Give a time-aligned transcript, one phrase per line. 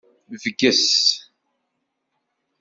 [0.41, 0.89] Bges.